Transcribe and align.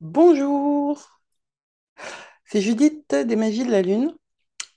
Bonjour, 0.00 1.20
c'est 2.44 2.60
Judith 2.60 3.14
des 3.14 3.36
Magies 3.36 3.64
de 3.64 3.70
la 3.70 3.82
Lune 3.82 4.14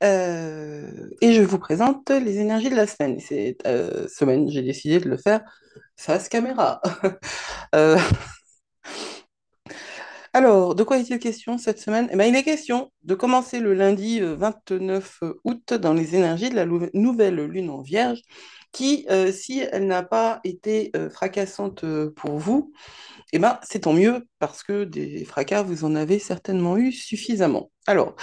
euh, 0.04 1.10
et 1.22 1.34
je 1.34 1.42
vous 1.44 1.60
présente 1.60 2.10
les 2.10 2.40
énergies 2.40 2.70
de 2.70 2.76
la 2.76 2.88
semaine. 2.88 3.20
Cette 3.20 3.66
euh, 3.68 4.08
semaine, 4.08 4.50
j'ai 4.50 4.64
décidé 4.64 5.00
de 5.00 5.10
le 5.10 5.18
faire 5.18 5.42
face 5.98 6.30
caméra. 6.30 6.82
Euh, 7.74 7.98
alors, 10.34 10.76
de 10.76 10.84
quoi 10.84 10.98
est-il 10.98 11.20
question 11.20 11.58
cette 11.58 11.80
semaine? 11.80 12.08
Eh 12.12 12.16
ben, 12.16 12.26
il 12.26 12.36
est 12.36 12.44
question 12.44 12.92
de 13.04 13.16
commencer 13.16 13.60
le 13.60 13.74
lundi 13.74 14.22
euh, 14.22 14.36
29 14.36 15.20
août 15.44 15.74
dans 15.74 15.94
les 15.94 16.16
énergies 16.16 16.50
de 16.50 16.56
la 16.56 16.66
nouvelle 16.94 17.46
lune 17.46 17.70
en 17.70 17.82
Vierge 17.82 18.22
qui, 18.72 19.06
euh, 19.10 19.32
si 19.32 19.60
elle 19.60 19.88
n'a 19.88 20.04
pas 20.04 20.40
été 20.46 20.92
euh, 20.96 21.10
fracassante 21.10 21.84
euh, 21.84 22.12
pour 22.16 22.38
vous, 22.38 22.72
eh 23.34 23.40
ben, 23.40 23.60
c'est 23.64 23.82
tant 23.82 23.94
mieux 23.94 24.26
parce 24.40 24.64
que 24.64 24.86
des 24.86 25.26
fracas, 25.26 25.64
vous 25.64 25.84
en 25.84 25.96
avez 25.96 26.20
certainement 26.20 26.78
eu 26.78 26.92
suffisamment. 26.92 27.70
Alors, 27.86 28.16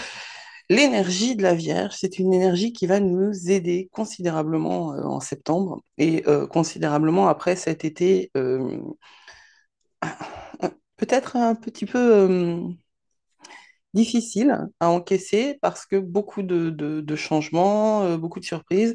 L'énergie 0.71 1.35
de 1.35 1.43
la 1.43 1.55
Vierge, 1.55 1.95
c'est 1.99 2.19
une 2.19 2.35
énergie 2.35 2.73
qui 2.75 2.87
va 2.87 3.01
nous 3.01 3.51
aider 3.51 3.89
considérablement 3.93 4.93
euh, 4.93 5.03
en 5.03 5.19
septembre 5.21 5.81
et 5.97 6.25
euh, 6.27 6.47
considérablement 6.47 7.29
après 7.29 7.57
cet 7.57 7.87
été, 7.87 8.31
euh, 8.37 8.79
peut-être 10.99 11.37
un 11.37 11.55
petit 11.55 11.87
peu 11.87 11.99
euh, 11.99 12.69
difficile 13.95 14.69
à 14.81 14.91
encaisser 14.91 15.59
parce 15.63 15.87
que 15.87 15.97
beaucoup 15.97 16.43
de, 16.43 17.17
changements, 17.17 18.03
euh, 18.05 18.19
beaucoup 18.19 18.41
de 18.41 18.45
surprises, 18.45 18.95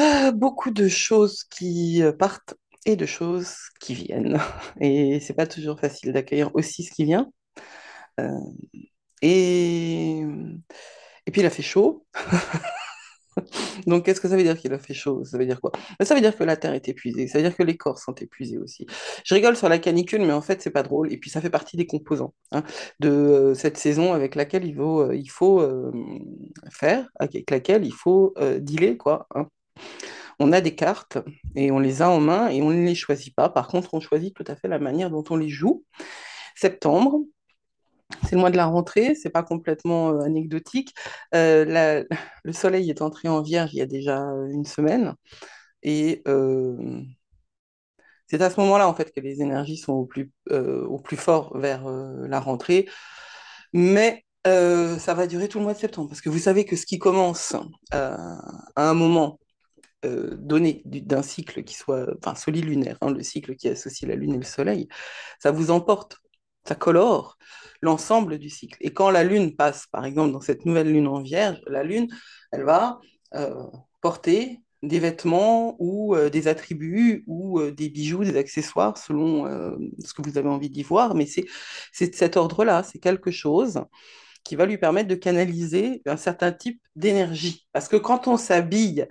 euh, 0.00 0.32
beaucoup 0.32 0.70
de 0.70 0.88
choses 0.88 1.44
qui 1.44 2.02
partent 2.18 2.54
et 2.86 2.96
de 2.96 3.06
choses 3.06 3.56
qui 3.80 3.94
viennent. 3.94 4.38
Et 4.80 5.20
c'est 5.20 5.34
pas 5.34 5.46
toujours 5.46 5.78
facile 5.80 6.12
d'accueillir 6.12 6.54
aussi 6.54 6.84
ce 6.84 6.92
qui 6.92 7.04
vient. 7.04 7.30
Et, 9.22 10.20
et 11.26 11.30
puis 11.30 11.40
il 11.40 11.46
a 11.46 11.50
fait 11.50 11.62
chaud. 11.62 12.06
Donc, 13.86 14.04
qu'est-ce 14.04 14.20
que 14.20 14.28
ça 14.28 14.36
veut 14.36 14.42
dire 14.42 14.56
qu'il 14.58 14.72
a 14.72 14.78
fait 14.78 14.94
chaud? 14.94 15.24
Ça 15.24 15.38
veut 15.38 15.46
dire 15.46 15.60
quoi? 15.60 15.72
Ben, 15.98 16.04
Ça 16.04 16.14
veut 16.14 16.20
dire 16.20 16.36
que 16.36 16.44
la 16.44 16.56
Terre 16.56 16.74
est 16.74 16.88
épuisée. 16.88 17.28
Ça 17.28 17.38
veut 17.38 17.44
dire 17.44 17.56
que 17.56 17.62
les 17.62 17.76
corps 17.76 17.98
sont 17.98 18.14
épuisés 18.14 18.58
aussi. 18.58 18.86
Je 19.24 19.34
rigole 19.34 19.56
sur 19.56 19.68
la 19.68 19.78
canicule, 19.78 20.22
mais 20.22 20.32
en 20.32 20.42
fait, 20.42 20.62
c'est 20.62 20.70
pas 20.70 20.82
drôle. 20.82 21.12
Et 21.12 21.18
puis, 21.18 21.30
ça 21.30 21.40
fait 21.40 21.50
partie 21.50 21.76
des 21.76 21.86
composants 21.86 22.34
hein, 22.52 22.62
de 23.00 23.08
euh, 23.10 23.54
cette 23.54 23.76
saison 23.76 24.12
avec 24.12 24.34
laquelle 24.34 24.64
il 24.64 24.74
faut, 24.74 25.00
euh, 25.00 25.20
faut 25.28 25.60
euh, 25.60 25.90
faire, 26.70 27.08
avec 27.18 27.50
laquelle 27.50 27.84
il 27.84 27.92
faut 27.92 28.34
dealer, 28.60 28.96
quoi. 28.96 29.26
hein. 29.34 29.48
On 30.38 30.52
a 30.52 30.60
des 30.60 30.74
cartes 30.74 31.18
et 31.54 31.70
on 31.70 31.78
les 31.78 32.02
a 32.02 32.10
en 32.10 32.20
main 32.20 32.48
et 32.48 32.60
on 32.62 32.70
ne 32.70 32.84
les 32.84 32.94
choisit 32.94 33.34
pas. 33.34 33.48
Par 33.48 33.68
contre, 33.68 33.94
on 33.94 34.00
choisit 34.00 34.34
tout 34.34 34.44
à 34.46 34.56
fait 34.56 34.68
la 34.68 34.78
manière 34.78 35.10
dont 35.10 35.24
on 35.30 35.36
les 35.36 35.48
joue. 35.48 35.84
Septembre, 36.54 37.20
c'est 38.24 38.32
le 38.32 38.40
mois 38.40 38.50
de 38.50 38.56
la 38.56 38.66
rentrée, 38.66 39.14
c'est 39.14 39.30
pas 39.30 39.42
complètement 39.42 40.10
euh, 40.10 40.20
anecdotique. 40.20 40.94
Euh, 41.34 42.04
le 42.44 42.52
soleil 42.52 42.90
est 42.90 43.02
entré 43.02 43.28
en 43.28 43.42
Vierge 43.42 43.70
il 43.74 43.78
y 43.78 43.82
a 43.82 43.86
déjà 43.86 44.18
une 44.50 44.64
semaine 44.64 45.14
et 45.82 46.22
euh, 46.28 47.02
c'est 48.26 48.42
à 48.42 48.50
ce 48.50 48.60
moment-là 48.60 48.88
en 48.88 48.94
fait 48.94 49.12
que 49.12 49.20
les 49.20 49.40
énergies 49.42 49.76
sont 49.76 49.92
au 49.92 50.04
plus, 50.04 50.32
au 50.50 50.98
plus 50.98 51.16
fort 51.16 51.56
vers 51.58 51.88
la 51.88 52.40
rentrée. 52.40 52.88
Mais 53.72 54.24
ça 54.44 55.14
va 55.14 55.26
durer 55.26 55.48
tout 55.48 55.58
le 55.58 55.64
mois 55.64 55.74
de 55.74 55.78
septembre 55.78 56.08
parce 56.08 56.20
que 56.20 56.30
vous 56.30 56.38
savez 56.38 56.64
que 56.64 56.76
ce 56.76 56.86
qui 56.86 56.98
commence 56.98 57.56
à 57.92 58.26
un 58.76 58.94
moment 58.94 59.38
donné 60.04 60.82
du- 60.84 61.02
d'un 61.02 61.22
cycle 61.22 61.64
qui 61.64 61.74
soit, 61.74 62.06
enfin, 62.18 62.34
solilunaire, 62.36 62.98
hein, 63.00 63.10
le 63.10 63.22
cycle 63.22 63.56
qui 63.56 63.68
associe 63.68 64.08
la 64.08 64.16
Lune 64.16 64.34
et 64.34 64.38
le 64.38 64.44
Soleil, 64.44 64.88
ça 65.40 65.50
vous 65.50 65.70
emporte, 65.70 66.18
ça 66.66 66.74
colore 66.74 67.36
l'ensemble 67.82 68.38
du 68.38 68.50
cycle. 68.50 68.78
Et 68.80 68.92
quand 68.92 69.10
la 69.10 69.24
Lune 69.24 69.54
passe, 69.54 69.86
par 69.86 70.04
exemple, 70.04 70.32
dans 70.32 70.40
cette 70.40 70.64
nouvelle 70.66 70.92
Lune 70.92 71.08
en 71.08 71.22
Vierge, 71.22 71.60
la 71.66 71.82
Lune, 71.82 72.08
elle 72.52 72.64
va 72.64 73.00
euh, 73.34 73.64
porter 74.00 74.60
des 74.82 74.98
vêtements 74.98 75.76
ou 75.78 76.14
euh, 76.14 76.30
des 76.30 76.48
attributs 76.48 77.24
ou 77.26 77.58
euh, 77.60 77.72
des 77.72 77.88
bijoux, 77.88 78.24
des 78.24 78.36
accessoires 78.36 78.96
selon 78.98 79.46
ce 79.98 80.14
que 80.14 80.22
vous 80.22 80.38
avez 80.38 80.48
envie 80.48 80.70
d'y 80.70 80.82
voir, 80.82 81.14
mais 81.14 81.26
c'est 81.26 81.44
c'est 81.92 82.08
de 82.08 82.14
cet 82.14 82.36
ordre-là, 82.36 82.82
c'est 82.82 82.98
quelque 82.98 83.30
chose 83.30 83.82
qui 84.48 84.56
va 84.56 84.66
lui 84.66 84.78
permettre 84.78 85.08
de 85.08 85.14
canaliser 85.14 86.02
un 86.06 86.16
certain 86.16 86.52
type 86.52 86.80
d'énergie. 86.94 87.66
Parce 87.72 87.88
que 87.88 87.96
quand 87.96 88.28
on 88.28 88.36
s'habille 88.36 89.06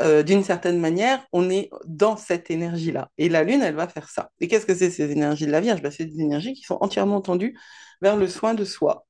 euh, 0.00 0.22
d'une 0.22 0.44
certaine 0.44 0.78
manière, 0.78 1.26
on 1.32 1.50
est 1.50 1.70
dans 1.86 2.16
cette 2.16 2.50
énergie-là. 2.50 3.10
Et 3.18 3.28
la 3.28 3.42
Lune, 3.42 3.62
elle 3.62 3.74
va 3.74 3.88
faire 3.88 4.08
ça. 4.08 4.30
Et 4.40 4.46
qu'est-ce 4.46 4.66
que 4.66 4.74
c'est 4.74 4.90
ces 4.90 5.10
énergies 5.10 5.46
de 5.46 5.50
la 5.50 5.60
Vierge 5.60 5.82
Ben, 5.82 5.90
C'est 5.90 6.04
des 6.04 6.20
énergies 6.20 6.54
qui 6.54 6.62
sont 6.62 6.78
entièrement 6.80 7.20
tendues 7.20 7.58
vers 8.00 8.16
le 8.16 8.28
soin 8.28 8.54
de 8.54 8.64
soi. 8.64 9.06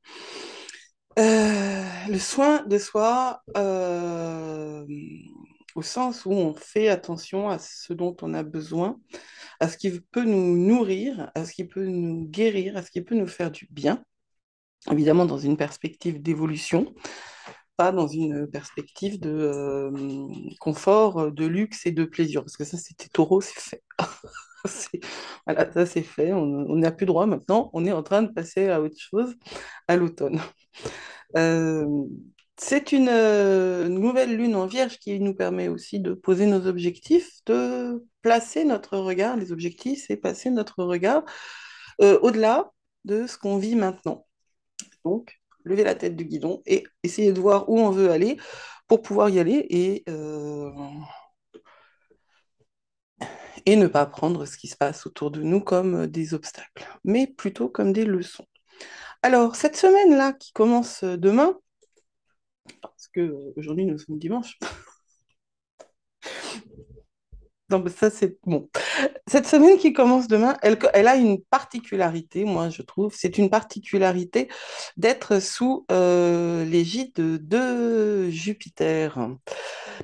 Euh, 1.18 1.84
le 2.08 2.18
soin 2.18 2.62
de 2.64 2.78
soi, 2.78 3.42
euh, 3.56 4.86
au 5.74 5.82
sens 5.82 6.24
où 6.24 6.32
on 6.32 6.54
fait 6.54 6.88
attention 6.88 7.50
à 7.50 7.58
ce 7.58 7.92
dont 7.92 8.16
on 8.22 8.32
a 8.34 8.42
besoin, 8.42 8.98
à 9.60 9.68
ce 9.68 9.76
qui 9.76 10.00
peut 10.00 10.24
nous 10.24 10.56
nourrir, 10.56 11.30
à 11.34 11.44
ce 11.44 11.52
qui 11.52 11.64
peut 11.64 11.84
nous 11.84 12.24
guérir, 12.24 12.76
à 12.76 12.82
ce 12.82 12.90
qui 12.90 13.02
peut 13.02 13.14
nous 13.14 13.26
faire 13.26 13.50
du 13.50 13.66
bien, 13.70 14.02
évidemment 14.90 15.26
dans 15.26 15.38
une 15.38 15.56
perspective 15.56 16.22
d'évolution, 16.22 16.94
pas 17.76 17.92
dans 17.92 18.08
une 18.08 18.48
perspective 18.50 19.20
de 19.20 19.30
euh, 19.30 19.90
confort, 20.60 21.30
de 21.30 21.46
luxe 21.46 21.86
et 21.86 21.92
de 21.92 22.04
plaisir, 22.04 22.42
parce 22.42 22.56
que 22.56 22.64
ça, 22.64 22.76
c'était 22.76 23.08
taureau, 23.08 23.40
c'est 23.40 23.60
fait. 23.60 23.82
Voilà, 25.46 25.72
ça 25.72 25.86
c'est 25.86 26.02
fait, 26.02 26.32
on 26.32 26.76
n'a 26.76 26.90
plus 26.90 27.06
droit 27.06 27.26
maintenant, 27.26 27.70
on 27.72 27.86
est 27.86 27.92
en 27.92 28.02
train 28.02 28.22
de 28.22 28.32
passer 28.32 28.68
à 28.68 28.82
autre 28.82 28.98
chose 28.98 29.34
à 29.86 29.96
l'automne. 29.96 30.40
Euh, 31.36 31.86
c'est 32.56 32.92
une 32.92 33.08
euh, 33.08 33.88
nouvelle 33.88 34.36
lune 34.36 34.56
en 34.56 34.66
Vierge 34.66 34.98
qui 34.98 35.20
nous 35.20 35.34
permet 35.34 35.68
aussi 35.68 36.00
de 36.00 36.12
poser 36.12 36.46
nos 36.46 36.66
objectifs, 36.66 37.30
de 37.46 38.04
placer 38.20 38.64
notre 38.64 38.98
regard. 38.98 39.36
Les 39.36 39.52
objectifs, 39.52 40.04
c'est 40.06 40.16
placer 40.16 40.50
notre 40.50 40.82
regard 40.84 41.22
au-delà 42.00 42.70
de 43.04 43.26
ce 43.26 43.38
qu'on 43.38 43.58
vit 43.58 43.76
maintenant. 43.76 44.27
Donc, 45.08 45.40
lever 45.64 45.84
la 45.84 45.94
tête 45.94 46.16
du 46.16 46.24
guidon 46.24 46.62
et 46.66 46.84
essayer 47.02 47.32
de 47.32 47.40
voir 47.40 47.68
où 47.68 47.78
on 47.78 47.90
veut 47.90 48.10
aller 48.10 48.38
pour 48.88 49.02
pouvoir 49.02 49.28
y 49.30 49.38
aller 49.38 49.66
et, 49.70 50.04
euh, 50.08 50.70
et 53.66 53.76
ne 53.76 53.86
pas 53.86 54.06
prendre 54.06 54.46
ce 54.46 54.56
qui 54.56 54.68
se 54.68 54.76
passe 54.76 55.06
autour 55.06 55.30
de 55.30 55.42
nous 55.42 55.60
comme 55.60 56.06
des 56.06 56.34
obstacles, 56.34 56.86
mais 57.04 57.26
plutôt 57.26 57.68
comme 57.68 57.92
des 57.92 58.04
leçons. 58.04 58.46
Alors, 59.22 59.56
cette 59.56 59.76
semaine-là 59.76 60.32
qui 60.32 60.52
commence 60.52 61.04
demain, 61.04 61.58
parce 62.80 63.08
que 63.08 63.20
euh, 63.20 63.52
nous 63.56 63.98
sommes 63.98 64.18
dimanche, 64.18 64.58
mais 67.70 67.90
ça 67.90 68.08
c'est 68.10 68.38
bon. 68.44 68.68
Cette 69.26 69.46
semaine 69.46 69.76
qui 69.76 69.92
commence 69.92 70.26
demain, 70.26 70.56
elle, 70.62 71.06
a 71.06 71.16
une 71.16 71.40
particularité, 71.42 72.44
moi 72.44 72.70
je 72.70 72.80
trouve, 72.82 73.14
c'est 73.14 73.36
une 73.36 73.50
particularité 73.50 74.48
d'être 74.96 75.40
sous 75.40 75.84
euh, 75.92 76.64
l'égide 76.64 77.12
de, 77.14 78.30
Jupiter. 78.30 79.18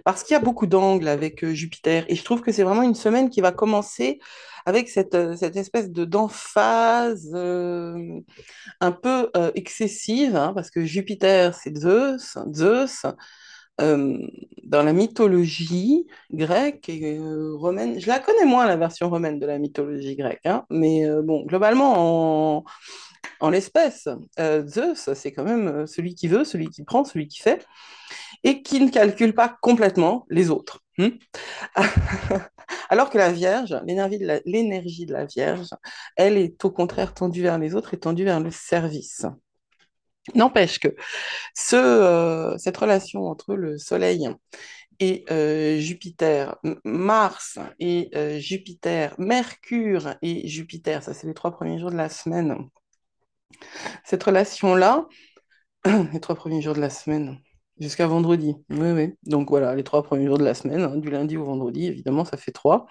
Parce 0.05 0.25
qu'il 0.25 0.35
y 0.35 0.37
a 0.37 0.41
beaucoup 0.41 0.67
d'angles 0.67 1.09
avec 1.09 1.45
euh, 1.45 1.55
Jupiter. 1.55 2.05
Et 2.09 2.17
je 2.17 2.25
trouve 2.25 2.43
que 2.43 2.53
c'est 2.53 2.65
vraiment 2.65 2.83
une 2.83 2.95
semaine 2.95 3.31
qui 3.31 3.41
va 3.41 3.53
commencer 3.53 4.19
avec 4.67 4.89
cette, 4.89 5.15
euh, 5.15 5.35
espèce 5.37 5.91
de 5.91 6.05
d'emphase 6.05 7.35
un 7.35 8.93
peu 8.93 9.31
excessive, 9.55 10.37
hein, 10.37 10.53
parce 10.55 10.71
que 10.71 10.85
Jupiter, 10.85 11.55
c'est 11.55 11.77
Zeus. 11.77 12.37
Zeus, 12.53 13.07
euh, 13.81 14.19
dans 14.63 14.83
la 14.83 14.93
mythologie 14.93 16.07
grecque 16.33 16.89
et 16.89 17.19
euh, 17.19 17.55
romaine, 17.57 18.01
je 18.01 18.07
la 18.07 18.21
connais 18.21 18.45
moins, 18.45 18.67
la 18.67 18.77
version 18.77 19.11
romaine 19.11 19.41
de 19.41 19.47
la 19.47 19.59
mythologie 19.59 20.17
grecque, 20.17 20.47
hein, 20.47 20.65
mais 20.71 21.07
euh, 21.07 21.23
bon, 21.23 21.45
globalement, 21.45 22.65
en, 23.41 23.51
l'espèce, 23.51 24.09
Zeus, 24.39 25.11
c'est 25.15 25.33
quand 25.33 25.45
même 25.45 25.87
celui 25.87 26.15
qui 26.15 26.29
veut, 26.29 26.45
celui 26.45 26.69
qui 26.71 26.85
prend, 26.85 27.05
celui 27.05 27.29
qui 27.29 27.41
fait 27.41 27.67
et 28.43 28.63
qui 28.63 28.81
ne 28.81 28.91
calcule 28.91 29.35
pas 29.35 29.57
complètement 29.61 30.25
les 30.31 30.51
autres. 30.51 30.81
Hmm 30.99 31.09
Alors 32.89 33.11
que 33.11 33.19
la 33.19 33.33
Vierge, 33.33 33.77
l'énergie 33.85 34.19
de 34.19 35.07
de 35.07 35.13
la 35.13 35.25
Vierge, 35.27 35.69
elle 36.17 36.39
est 36.39 36.65
au 36.65 36.71
contraire 36.71 37.13
tendue 37.13 37.43
vers 37.43 37.59
les 37.59 37.75
autres 37.75 37.95
et 37.95 37.99
tendue 37.99 38.25
vers 38.25 38.41
le 38.41 38.51
service. 38.51 39.27
N'empêche 40.35 40.79
que 40.79 40.89
ce, 41.55 41.77
euh, 41.77 42.57
cette 42.59 42.77
relation 42.77 43.27
entre 43.29 43.55
le 43.55 43.79
Soleil 43.79 44.29
et 45.01 45.25
euh, 45.31 45.79
Jupiter, 45.79 46.57
Mars 46.85 47.59
et 47.79 48.11
euh, 48.15 48.39
Jupiter, 48.39 49.15
Mercure 49.19 50.15
et 50.23 50.49
Jupiter, 50.49 51.03
ça 51.03 51.13
c'est 51.15 51.27
les 51.27 51.35
trois 51.35 51.53
premiers 51.53 51.79
jours 51.79 51.91
de 51.91 51.97
la 51.97 52.09
semaine. 52.09 52.57
Cette 54.05 54.23
relation-là, 54.23 55.07
les 56.13 56.21
trois 56.21 56.35
premiers 56.35 56.63
jours 56.63 56.75
de 56.75 56.81
la 56.81 56.91
semaine, 56.91 57.39
jusqu'à 57.79 58.07
vendredi. 58.07 58.57
Oui, 58.71 58.91
oui. 58.93 59.15
Donc 59.25 59.51
voilà, 59.51 59.75
les 59.75 59.85
trois 59.85 60.03
premiers 60.03 60.27
jours 60.27 60.39
de 60.39 60.45
la 60.45 60.55
semaine, 60.55 60.83
hein, 60.83 60.97
du 60.97 61.11
lundi 61.11 61.37
au 61.37 61.45
vendredi, 61.45 61.87
évidemment, 61.87 62.25
ça 62.25 62.37
fait 62.37 62.53
trois. 62.53 62.87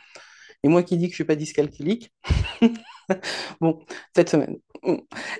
Et 0.63 0.69
moi 0.69 0.83
qui 0.83 0.97
dis 0.97 1.05
que 1.05 1.11
je 1.11 1.15
ne 1.15 1.17
suis 1.17 1.25
pas 1.25 1.35
dyscalculique, 1.35 2.13
Bon, 3.61 3.79
cette 4.15 4.29
semaine, 4.29 4.57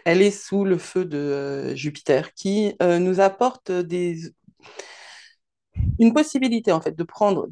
elle 0.06 0.22
est 0.22 0.32
sous 0.32 0.66
le 0.66 0.78
feu 0.78 1.06
de 1.06 1.18
euh, 1.18 1.76
Jupiter 1.76 2.34
qui 2.34 2.76
euh, 2.82 3.00
nous 3.00 3.20
apporte 3.20 3.72
une 6.00 6.14
possibilité 6.14 6.72
en 6.72 6.82
fait 6.82 6.96
de 6.96 7.04
prendre, 7.04 7.48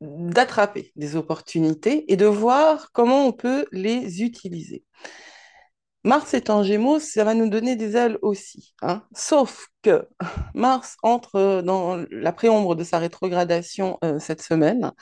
d'attraper 0.00 0.92
des 0.96 1.16
opportunités 1.16 2.10
et 2.12 2.16
de 2.16 2.26
voir 2.26 2.90
comment 2.92 3.26
on 3.26 3.32
peut 3.32 3.66
les 3.72 4.22
utiliser. 4.22 4.84
Mars 6.04 6.32
est 6.34 6.48
en 6.50 6.62
Gémeaux, 6.62 6.98
ça 6.98 7.24
va 7.24 7.34
nous 7.34 7.48
donner 7.50 7.76
des 7.76 7.94
ailes 7.96 8.18
aussi, 8.22 8.74
hein. 8.82 9.02
Sauf 9.14 9.66
que 9.82 10.08
Mars 10.54 10.96
entre 11.02 11.60
dans 11.62 12.02
la 12.10 12.32
préombre 12.32 12.74
de 12.74 12.84
sa 12.84 12.98
rétrogradation 12.98 13.98
euh, 14.04 14.18
cette 14.18 14.42
semaine 14.42 14.92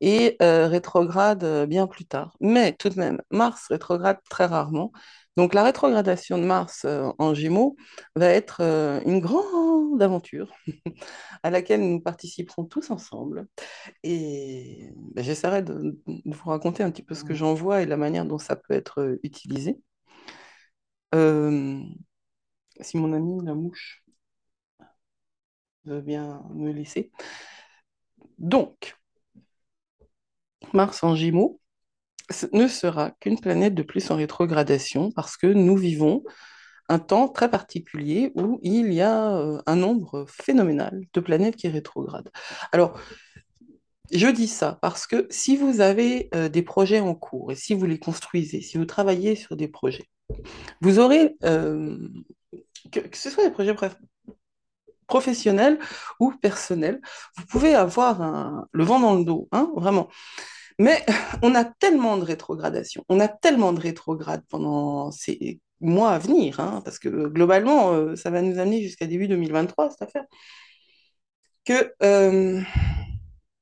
et 0.00 0.36
euh, 0.42 0.68
rétrograde 0.68 1.44
euh, 1.44 1.66
bien 1.66 1.86
plus 1.86 2.06
tard. 2.06 2.36
Mais 2.40 2.74
tout 2.74 2.88
de 2.90 2.98
même, 2.98 3.20
Mars 3.30 3.68
rétrograde 3.70 4.18
très 4.30 4.46
rarement. 4.46 4.92
Donc 5.36 5.54
la 5.54 5.62
rétrogradation 5.64 6.38
de 6.38 6.44
Mars 6.44 6.84
euh, 6.84 7.10
en 7.18 7.34
Gémeaux 7.34 7.76
va 8.16 8.26
être 8.28 8.58
euh, 8.62 9.00
une 9.06 9.20
grande 9.20 10.02
aventure 10.02 10.52
à 11.42 11.50
laquelle 11.50 11.80
nous 11.80 12.00
participerons 12.00 12.64
tous 12.66 12.90
ensemble. 12.90 13.46
Et 14.04 14.90
ben, 14.96 15.24
j'essaierai 15.24 15.62
de, 15.62 15.98
de 16.06 16.34
vous 16.34 16.50
raconter 16.50 16.82
un 16.82 16.90
petit 16.90 17.02
peu 17.04 17.14
ce 17.14 17.24
que 17.24 17.34
j'en 17.34 17.54
vois 17.54 17.82
et 17.82 17.86
la 17.86 17.96
manière 17.96 18.26
dont 18.26 18.38
ça 18.38 18.56
peut 18.56 18.74
être 18.74 19.00
euh, 19.00 19.20
utilisé. 19.22 19.78
Euh, 21.14 21.80
si 22.80 22.96
mon 22.96 23.12
ami 23.12 23.44
la 23.44 23.54
mouche 23.54 24.02
veut 25.84 26.00
bien 26.00 26.42
me 26.54 26.72
laisser. 26.72 27.10
Donc, 28.38 28.96
Mars 30.72 31.02
en 31.02 31.14
Gémeaux 31.14 31.60
ne 32.52 32.66
sera 32.68 33.10
qu'une 33.20 33.40
planète 33.40 33.74
de 33.74 33.82
plus 33.82 34.10
en 34.10 34.16
rétrogradation 34.16 35.10
parce 35.10 35.36
que 35.36 35.46
nous 35.46 35.76
vivons 35.76 36.22
un 36.88 36.98
temps 36.98 37.28
très 37.28 37.50
particulier 37.50 38.32
où 38.34 38.58
il 38.62 38.92
y 38.92 39.00
a 39.00 39.36
euh, 39.36 39.62
un 39.66 39.76
nombre 39.76 40.26
phénoménal 40.28 41.00
de 41.12 41.20
planètes 41.20 41.56
qui 41.56 41.68
rétrogradent. 41.68 42.30
Alors, 42.72 43.00
je 44.12 44.28
dis 44.28 44.46
ça 44.46 44.78
parce 44.82 45.06
que 45.06 45.26
si 45.30 45.56
vous 45.56 45.80
avez 45.80 46.28
euh, 46.34 46.48
des 46.48 46.62
projets 46.62 47.00
en 47.00 47.14
cours 47.14 47.50
et 47.50 47.54
si 47.54 47.74
vous 47.74 47.86
les 47.86 47.98
construisez, 47.98 48.60
si 48.60 48.76
vous 48.78 48.84
travaillez 48.84 49.34
sur 49.34 49.56
des 49.56 49.68
projets, 49.68 50.08
vous 50.80 50.98
aurez, 50.98 51.36
euh, 51.44 52.08
que, 52.90 53.00
ce 53.12 53.30
soit 53.30 53.44
des 53.44 53.50
projets 53.50 53.74
professionnels 55.06 55.78
ou 56.20 56.32
personnels, 56.32 57.00
vous 57.36 57.46
pouvez 57.46 57.74
avoir 57.74 58.66
le 58.72 58.84
vent 58.84 59.00
dans 59.00 59.14
le 59.16 59.24
dos, 59.24 59.48
hein, 59.52 59.72
vraiment. 59.76 60.08
Mais 60.78 61.04
on 61.42 61.54
a 61.54 61.64
tellement 61.64 62.18
de 62.18 62.24
rétrogradation, 62.24 63.04
on 63.08 63.20
a 63.20 63.28
tellement 63.28 63.72
de 63.72 63.80
rétrogrades 63.80 64.44
pendant 64.48 65.10
ces 65.10 65.60
mois 65.80 66.10
à 66.12 66.18
venir, 66.18 66.60
hein, 66.60 66.82
parce 66.84 66.98
que 66.98 67.08
euh, 67.08 67.28
globalement, 67.28 68.14
ça 68.16 68.30
va 68.30 68.42
nous 68.42 68.58
amener 68.58 68.82
jusqu'à 68.82 69.06
début 69.06 69.28
2023, 69.28 69.90
cette 69.90 70.02
affaire, 70.02 70.24
que 71.64 71.94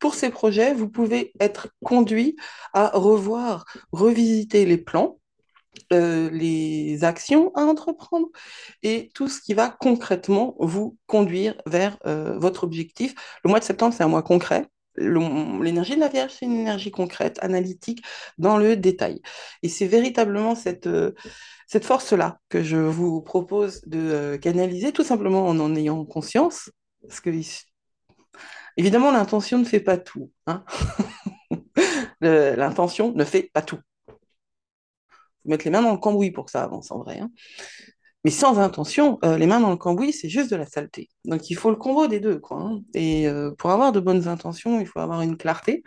pour 0.01 0.15
ces 0.15 0.31
projets, 0.31 0.75
vous 0.75 0.89
pouvez 0.89 1.33
être 1.39 1.69
conduit 1.85 2.37
à 2.73 2.89
revoir, 2.89 3.67
revisiter 3.93 4.65
les 4.65 4.79
plans, 4.79 5.21
euh, 5.93 6.31
les 6.31 7.05
actions 7.05 7.53
à 7.55 7.63
entreprendre 7.63 8.29
et 8.83 9.11
tout 9.15 9.29
ce 9.29 9.41
qui 9.41 9.55
va 9.55 9.69
concrètement 9.69 10.57
vous 10.59 10.97
conduire 11.07 11.55
vers 11.67 11.97
euh, 12.07 12.39
votre 12.39 12.65
objectif. 12.65 13.15
Le 13.45 13.51
mois 13.51 13.61
de 13.61 13.65
septembre, 13.65 13.95
c'est 13.97 14.03
un 14.03 14.09
mois 14.09 14.23
concret. 14.23 14.67
L'énergie 14.97 15.95
de 15.95 16.01
la 16.01 16.09
Vierge, 16.09 16.33
c'est 16.39 16.47
une 16.47 16.59
énergie 16.61 16.91
concrète, 16.91 17.39
analytique, 17.43 18.03
dans 18.39 18.59
le 18.59 18.77
détail. 18.77 19.21
Et 19.63 19.69
c'est 19.69 19.87
véritablement 19.87 20.55
cette, 20.55 20.89
euh, 20.89 21.13
cette 21.67 21.85
force-là 21.85 22.39
que 22.49 22.63
je 22.63 22.77
vous 22.77 23.23
propose 23.23 23.83
de 23.87 24.37
canaliser, 24.37 24.93
tout 24.93 25.05
simplement 25.05 25.47
en 25.47 25.59
en 25.61 25.75
ayant 25.77 26.05
conscience. 26.05 26.71
Parce 27.07 27.21
que, 27.21 27.31
évidemment, 28.77 29.11
l'intention 29.13 29.59
ne 29.59 29.65
fait 29.65 29.81
pas 29.81 29.99
tout. 29.99 30.31
hein. 30.47 30.65
L'intention 32.21 33.13
ne 33.15 33.25
fait 33.25 33.51
pas 33.53 33.63
tout. 33.63 33.79
Faut 35.43 35.49
mettre 35.49 35.65
les 35.65 35.71
mains 35.71 35.83
dans 35.83 35.93
le 35.93 35.99
cambouis 35.99 36.31
pour 36.31 36.45
que 36.47 36.51
ça 36.51 36.63
avance 36.63 36.91
en 36.91 36.99
vrai. 36.99 37.19
hein. 37.21 37.31
Mais 38.25 38.31
sans 38.31 38.59
intention, 38.59 39.19
euh, 39.25 39.39
les 39.39 39.47
mains 39.47 39.61
dans 39.61 39.71
le 39.71 39.77
cambouis, 39.77 40.13
c'est 40.13 40.29
juste 40.29 40.51
de 40.51 40.57
la 40.57 40.67
saleté. 40.67 41.09
Donc 41.25 41.51
il 41.51 41.55
faut 41.57 41.71
le 41.71 41.77
combo 41.77 42.07
des 42.07 42.21
deux, 42.21 42.39
quoi. 42.39 42.59
hein. 42.61 42.81
Et 42.95 43.29
euh, 43.29 43.53
pour 43.59 43.71
avoir 43.71 43.93
de 43.93 44.01
bonnes 44.01 44.29
intentions, 44.29 44.81
il 44.81 44.87
faut 44.87 45.01
avoir 45.01 45.23
une 45.23 45.37
clarté. 45.39 45.83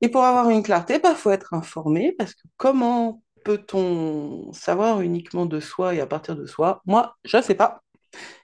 Et 0.00 0.08
pour 0.08 0.24
avoir 0.24 0.50
une 0.50 0.62
clarté, 0.62 1.00
il 1.04 1.14
faut 1.16 1.30
être 1.30 1.54
informé, 1.54 2.12
parce 2.18 2.34
que 2.34 2.42
comment 2.56 3.22
peut-on 3.44 4.52
savoir 4.52 5.00
uniquement 5.00 5.46
de 5.46 5.60
soi 5.60 5.94
et 5.94 6.00
à 6.00 6.06
partir 6.06 6.36
de 6.36 6.46
soi? 6.46 6.82
Moi, 6.86 7.16
je 7.24 7.36
ne 7.38 7.42
sais 7.42 7.54
pas. 7.54 7.82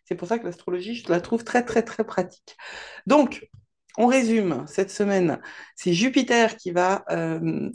C'est 0.04 0.14
pour 0.14 0.28
ça 0.28 0.38
que 0.38 0.44
l'astrologie, 0.44 0.94
je 0.94 1.10
la 1.10 1.20
trouve 1.20 1.44
très, 1.44 1.64
très, 1.64 1.82
très 1.82 2.04
pratique. 2.04 2.56
Donc, 3.06 3.48
on 3.96 4.06
résume 4.06 4.64
cette 4.66 4.90
semaine. 4.90 5.40
C'est 5.76 5.92
Jupiter 5.92 6.56
qui 6.56 6.72
va 6.72 7.04
euh, 7.10 7.70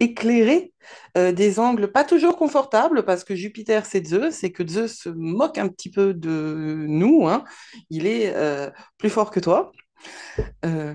éclairer 0.00 0.72
euh, 1.18 1.32
des 1.32 1.58
angles 1.58 1.92
pas 1.92 2.04
toujours 2.04 2.36
confortables 2.36 3.04
parce 3.04 3.24
que 3.24 3.34
Jupiter 3.34 3.84
c'est 3.84 4.06
Zeus 4.06 4.42
et 4.42 4.52
que 4.52 4.66
Zeus 4.66 4.98
se 4.98 5.08
moque 5.10 5.58
un 5.58 5.68
petit 5.68 5.90
peu 5.90 6.14
de 6.14 6.86
nous. 6.88 7.28
hein. 7.28 7.44
Il 7.90 8.06
est 8.06 8.34
euh, 8.34 8.70
plus 8.98 9.10
fort 9.10 9.30
que 9.30 9.40
toi, 9.40 9.72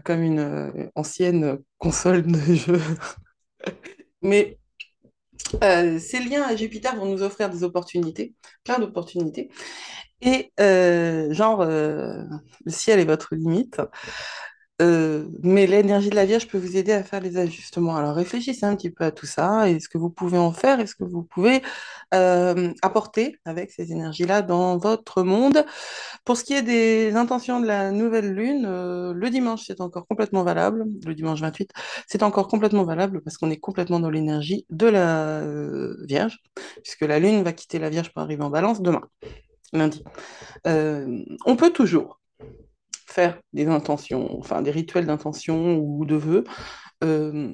comme 0.04 0.22
une 0.24 0.90
ancienne 0.96 1.60
console 1.78 2.24
de 2.24 2.56
jeu. 2.56 2.82
Mais 4.22 4.58
ces 5.62 6.20
liens 6.20 6.44
à 6.44 6.56
Jupiter 6.56 6.96
vont 6.96 7.06
nous 7.06 7.22
offrir 7.22 7.50
des 7.50 7.64
opportunités, 7.64 8.34
plein 8.64 8.80
d'opportunités. 8.80 9.50
Et 10.22 10.52
euh, 10.60 11.34
genre, 11.34 11.62
euh, 11.62 12.24
le 12.66 12.72
ciel 12.72 13.00
est 13.00 13.06
votre 13.06 13.36
limite. 13.36 13.82
Euh, 14.82 15.30
mais 15.42 15.68
l'énergie 15.68 16.10
de 16.10 16.16
la 16.16 16.26
Vierge 16.26 16.50
peut 16.50 16.58
vous 16.58 16.76
aider 16.76 16.92
à 16.92 17.02
faire 17.02 17.22
les 17.22 17.38
ajustements. 17.38 17.96
Alors 17.96 18.14
réfléchissez 18.14 18.66
un 18.66 18.76
petit 18.76 18.90
peu 18.90 19.06
à 19.06 19.12
tout 19.12 19.26
ça 19.26 19.70
et 19.70 19.80
ce 19.80 19.88
que 19.88 19.98
vous 19.98 20.10
pouvez 20.10 20.38
en 20.38 20.52
faire? 20.52 20.82
Et 20.82 20.88
ce 20.88 20.96
que 20.96 21.06
vous 21.06 21.24
pouvez 21.24 21.62
apporter 22.82 23.38
avec 23.46 23.72
ces 23.72 23.92
énergies-là 23.94 24.42
dans 24.42 24.78
votre 24.78 25.24
monde? 25.24 25.66
Pour 26.26 26.36
ce 26.38 26.44
qui 26.44 26.54
est 26.54 26.62
des 26.62 27.16
intentions 27.16 27.62
de 27.62 27.68
la 27.68 27.92
nouvelle 27.92 28.34
lune, 28.34 28.64
le 29.14 29.30
dimanche, 29.30 29.64
c'est 29.66 29.80
encore 29.80 30.08
complètement 30.08 30.44
valable. 30.44 30.86
Le 31.06 31.16
dimanche 31.16 31.40
28, 31.40 31.72
c'est 32.08 32.24
encore 32.24 32.48
complètement 32.50 32.84
valable 32.84 33.22
parce 33.22 33.38
qu'on 33.38 33.52
est 33.52 33.60
complètement 33.60 34.02
dans 34.02 34.10
l'énergie 34.10 34.66
de 34.70 34.88
la 34.88 35.42
Vierge, 36.06 36.40
puisque 36.84 37.02
la 37.02 37.20
lune 37.20 37.44
va 37.44 37.54
quitter 37.54 37.80
la 37.80 37.90
Vierge 37.90 38.12
pour 38.12 38.22
arriver 38.24 38.44
en 38.44 38.50
balance 38.50 38.82
demain, 38.82 39.02
lundi. 39.74 40.04
Euh, 40.68 41.24
on 41.46 41.56
peut 41.56 41.72
toujours 41.72 42.20
faire 43.08 43.40
des 43.54 43.68
intentions, 43.68 44.38
enfin 44.40 44.62
des 44.62 44.72
rituels 44.72 45.06
d'intention 45.06 45.78
ou 45.78 46.06
de 46.06 46.16
vœux, 46.16 46.44
euh, 47.04 47.52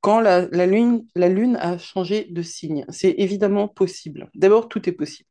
quand 0.00 0.20
la, 0.20 0.46
lune, 0.66 1.56
a 1.60 1.78
changé 1.78 2.26
de 2.30 2.42
signe. 2.42 2.84
C'est 2.88 3.14
évidemment 3.18 3.68
possible. 3.68 4.30
D'abord, 4.34 4.68
tout 4.68 4.88
est 4.88 4.92
possible. 4.92 5.28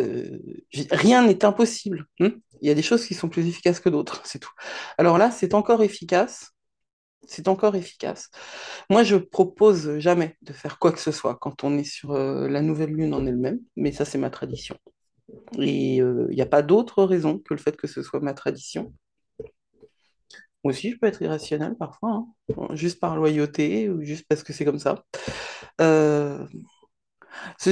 Euh, 0.00 0.38
rien 0.90 1.26
n'est 1.26 1.44
impossible. 1.44 2.06
hein. 2.20 2.32
Il 2.62 2.68
y 2.68 2.70
a 2.70 2.74
des 2.74 2.82
choses 2.82 3.06
qui 3.06 3.14
sont 3.14 3.28
plus 3.28 3.46
efficaces 3.46 3.80
que 3.80 3.88
d'autres, 3.88 4.22
c'est 4.24 4.38
tout. 4.38 4.52
Alors 4.98 5.16
là, 5.18 5.30
c'est 5.30 5.54
encore 5.54 5.82
efficace. 5.82 6.50
C'est 7.26 7.48
encore 7.48 7.76
efficace. 7.76 8.30
Moi, 8.90 9.02
je 9.04 9.16
propose 9.16 9.98
jamais 9.98 10.36
de 10.42 10.52
faire 10.52 10.78
quoi 10.78 10.90
que 10.92 10.98
ce 10.98 11.12
soit 11.12 11.36
quand 11.36 11.64
on 11.64 11.78
est 11.78 11.84
sur 11.84 12.14
la 12.14 12.62
nouvelle 12.62 12.90
lune 12.90 13.14
en 13.14 13.26
elle-même, 13.26 13.60
mais 13.76 13.92
ça, 13.92 14.04
c'est 14.04 14.18
ma 14.18 14.30
tradition. 14.30 14.76
Et 15.58 15.96
il 15.96 16.34
n'y 16.34 16.42
a 16.42 16.46
pas 16.46 16.62
d'autre 16.62 17.04
raison 17.04 17.38
que 17.38 17.54
le 17.54 17.60
fait 17.60 17.76
que 17.76 17.86
ce 17.86 18.02
soit 18.02 18.20
ma 18.20 18.34
tradition. 18.34 18.92
Moi 20.62 20.72
aussi, 20.72 20.90
je 20.90 20.98
peux 20.98 21.06
être 21.06 21.22
irrationnel 21.22 21.74
parfois, 21.76 22.10
hein. 22.10 22.26
Juste 22.74 23.00
par 23.00 23.16
loyauté 23.16 23.88
ou 23.88 24.02
juste 24.02 24.26
parce 24.28 24.42
que 24.42 24.52
c'est 24.52 24.64
comme 24.66 24.78
ça. 24.78 25.04
Euh, 25.80 26.46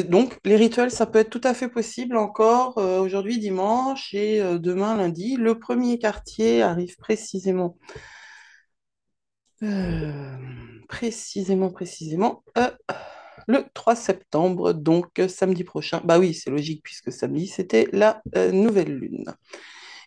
donc, 0.09 0.39
les 0.45 0.57
rituels, 0.57 0.91
ça 0.91 1.07
peut 1.07 1.19
être 1.19 1.31
tout 1.31 1.41
à 1.45 1.53
fait 1.53 1.69
possible 1.69 2.17
encore 2.17 2.79
euh, 2.79 3.01
aujourd'hui, 3.01 3.39
dimanche, 3.39 4.15
et 4.15 4.41
euh, 4.41 4.59
demain, 4.59 4.97
lundi. 4.97 5.37
Le 5.37 5.59
premier 5.59 5.99
quartier 5.99 6.63
arrive 6.63 6.97
précisément, 6.97 7.77
euh, 9.63 10.37
précisément, 10.89 11.71
précisément, 11.71 12.43
euh, 12.57 12.71
le 13.49 13.65
3 13.75 13.97
septembre, 13.97 14.73
donc 14.75 15.21
samedi 15.29 15.65
prochain. 15.65 16.01
Bah 16.05 16.19
oui, 16.19 16.35
c'est 16.35 16.51
logique 16.51 16.83
puisque 16.85 17.11
samedi, 17.11 17.47
c'était 17.49 17.89
la 17.93 18.23
euh, 18.37 18.53
nouvelle 18.53 18.95
lune. 18.95 19.25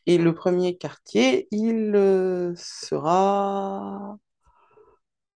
Et 0.06 0.18
le 0.18 0.34
premier 0.34 0.78
quartier, 0.78 1.48
il 1.52 1.96
euh, 1.96 2.54
sera 2.56 4.18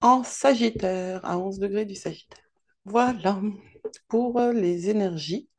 en 0.01 0.23
Sagittaire, 0.23 1.25
à 1.25 1.37
11 1.39 1.59
degrés 1.59 1.85
du 1.85 1.95
Sagittaire. 1.95 2.43
Voilà 2.85 3.41
pour 4.07 4.39
euh, 4.39 4.53
les 4.53 4.89
énergies 4.89 5.49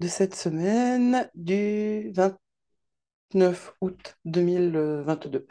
de 0.00 0.08
cette 0.08 0.34
semaine 0.34 1.30
du 1.34 2.12
29 2.14 3.74
août 3.80 4.16
2022. 4.24 5.46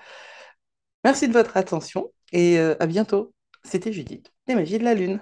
Merci 1.05 1.27
de 1.29 1.33
votre 1.33 1.55
attention 1.57 2.11
et 2.33 2.59
à 2.59 2.85
bientôt. 2.87 3.33
C'était 3.63 3.93
Judith. 3.93 4.31
des 4.47 4.55
magies 4.55 4.79
de 4.79 4.83
la 4.83 4.93
Lune. 4.93 5.21